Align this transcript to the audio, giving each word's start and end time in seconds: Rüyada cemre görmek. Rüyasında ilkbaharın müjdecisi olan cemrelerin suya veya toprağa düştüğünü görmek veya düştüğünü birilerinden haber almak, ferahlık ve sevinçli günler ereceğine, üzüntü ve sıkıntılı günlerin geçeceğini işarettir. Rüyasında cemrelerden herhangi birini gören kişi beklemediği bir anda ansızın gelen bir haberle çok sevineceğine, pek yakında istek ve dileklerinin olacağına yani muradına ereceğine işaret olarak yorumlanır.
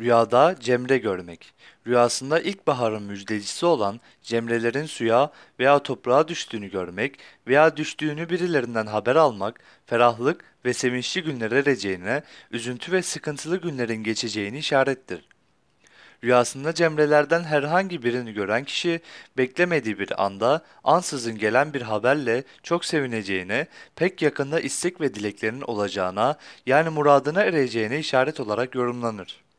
Rüyada 0.00 0.56
cemre 0.60 0.98
görmek. 0.98 1.54
Rüyasında 1.86 2.40
ilkbaharın 2.40 3.02
müjdecisi 3.02 3.66
olan 3.66 4.00
cemrelerin 4.22 4.86
suya 4.86 5.30
veya 5.58 5.78
toprağa 5.78 6.28
düştüğünü 6.28 6.70
görmek 6.70 7.18
veya 7.46 7.76
düştüğünü 7.76 8.28
birilerinden 8.28 8.86
haber 8.86 9.16
almak, 9.16 9.60
ferahlık 9.86 10.44
ve 10.64 10.72
sevinçli 10.72 11.22
günler 11.22 11.52
ereceğine, 11.52 12.22
üzüntü 12.50 12.92
ve 12.92 13.02
sıkıntılı 13.02 13.56
günlerin 13.56 14.04
geçeceğini 14.04 14.58
işarettir. 14.58 15.28
Rüyasında 16.24 16.74
cemrelerden 16.74 17.44
herhangi 17.44 18.02
birini 18.02 18.32
gören 18.32 18.64
kişi 18.64 19.00
beklemediği 19.38 19.98
bir 19.98 20.24
anda 20.24 20.64
ansızın 20.84 21.38
gelen 21.38 21.74
bir 21.74 21.82
haberle 21.82 22.44
çok 22.62 22.84
sevineceğine, 22.84 23.66
pek 23.96 24.22
yakında 24.22 24.60
istek 24.60 25.00
ve 25.00 25.14
dileklerinin 25.14 25.60
olacağına 25.60 26.36
yani 26.66 26.88
muradına 26.88 27.42
ereceğine 27.42 27.98
işaret 27.98 28.40
olarak 28.40 28.74
yorumlanır. 28.74 29.49